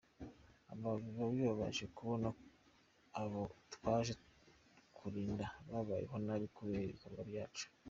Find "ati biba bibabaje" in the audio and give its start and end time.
0.71-1.83